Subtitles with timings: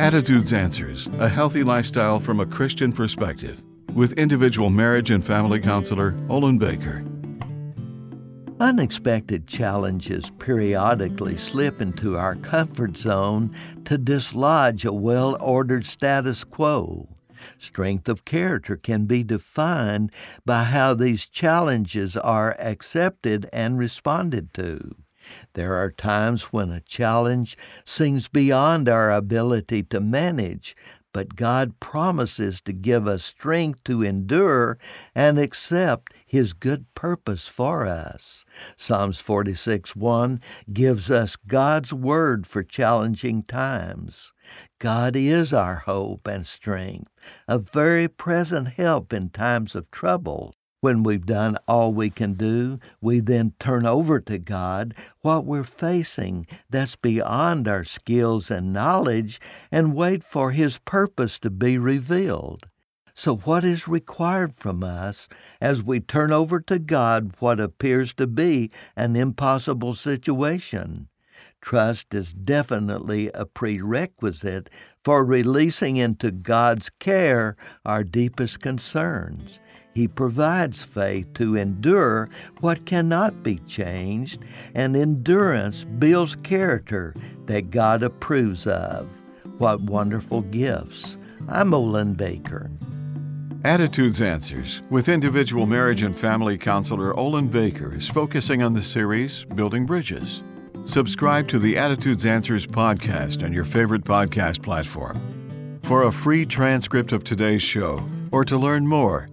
[0.00, 3.62] Attitudes Answers A Healthy Lifestyle from a Christian Perspective
[3.92, 7.04] with individual marriage and family counselor Olin Baker.
[8.58, 17.06] Unexpected challenges periodically slip into our comfort zone to dislodge a well ordered status quo.
[17.58, 20.10] Strength of character can be defined
[20.46, 24.96] by how these challenges are accepted and responded to.
[25.54, 30.74] There are times when a challenge seems beyond our ability to manage,
[31.12, 34.78] but God promises to give us strength to endure
[35.14, 38.44] and accept His good purpose for us.
[38.76, 40.40] Psalms 46 1
[40.72, 44.32] gives us God's word for challenging times.
[44.78, 47.10] God is our hope and strength,
[47.48, 50.54] a very present help in times of trouble.
[50.82, 55.62] When we've done all we can do, we then turn over to God what we're
[55.62, 62.66] facing that's beyond our skills and knowledge and wait for His purpose to be revealed.
[63.12, 65.28] So, what is required from us
[65.60, 71.08] as we turn over to God what appears to be an impossible situation?
[71.60, 74.70] Trust is definitely a prerequisite
[75.04, 79.60] for releasing into God's care our deepest concerns.
[79.94, 82.28] He provides faith to endure
[82.60, 87.14] what cannot be changed, and endurance builds character
[87.46, 89.08] that God approves of.
[89.58, 91.18] What wonderful gifts!
[91.48, 92.70] I'm Olin Baker.
[93.64, 99.44] Attitudes Answers with individual marriage and family counselor Olin Baker is focusing on the series
[99.44, 100.42] Building Bridges.
[100.84, 105.80] Subscribe to the Attitudes Answers podcast on your favorite podcast platform.
[105.82, 109.28] For a free transcript of today's show or to learn more,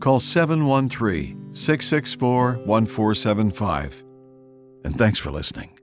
[0.00, 4.04] Call 713 664 1475.
[4.84, 5.78] And thanks for listening.